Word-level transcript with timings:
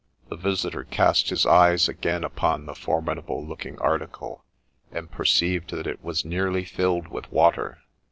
The 0.29 0.35
visitor 0.35 0.83
cast 0.83 1.29
his 1.29 1.45
eyes 1.45 1.87
again 1.87 2.23
upon 2.23 2.65
the 2.65 2.73
formidable 2.73 3.45
looking 3.45 3.77
article, 3.77 4.43
and 4.91 5.11
perceived 5.11 5.69
that 5.69 5.85
it 5.85 6.03
was 6.03 6.25
nearly 6.25 6.65
filled 6.65 7.09
with 7.09 7.31
water. 7.31 7.83